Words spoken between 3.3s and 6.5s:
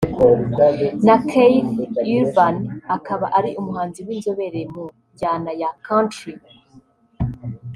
ari umuhanzi w’inzobere mu njyana ya Country